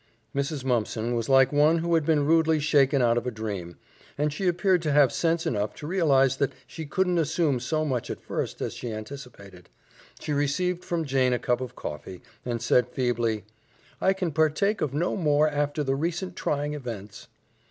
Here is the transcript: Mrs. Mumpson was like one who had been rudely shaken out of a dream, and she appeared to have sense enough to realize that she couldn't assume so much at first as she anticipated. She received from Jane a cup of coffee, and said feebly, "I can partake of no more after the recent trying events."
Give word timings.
Mrs. 0.35 0.65
Mumpson 0.65 1.13
was 1.13 1.29
like 1.29 1.51
one 1.53 1.77
who 1.77 1.93
had 1.93 2.07
been 2.07 2.25
rudely 2.25 2.59
shaken 2.59 3.03
out 3.03 3.19
of 3.19 3.27
a 3.27 3.29
dream, 3.29 3.77
and 4.17 4.33
she 4.33 4.47
appeared 4.47 4.81
to 4.81 4.91
have 4.91 5.13
sense 5.13 5.45
enough 5.45 5.75
to 5.75 5.85
realize 5.85 6.37
that 6.37 6.53
she 6.65 6.87
couldn't 6.87 7.19
assume 7.19 7.59
so 7.59 7.85
much 7.85 8.09
at 8.09 8.19
first 8.19 8.61
as 8.63 8.73
she 8.73 8.91
anticipated. 8.91 9.69
She 10.19 10.33
received 10.33 10.83
from 10.83 11.05
Jane 11.05 11.33
a 11.33 11.37
cup 11.37 11.61
of 11.61 11.75
coffee, 11.75 12.23
and 12.43 12.63
said 12.63 12.89
feebly, 12.89 13.43
"I 14.01 14.13
can 14.13 14.31
partake 14.31 14.81
of 14.81 14.91
no 14.91 15.15
more 15.15 15.47
after 15.47 15.83
the 15.83 15.93
recent 15.93 16.35
trying 16.35 16.73
events." 16.73 17.27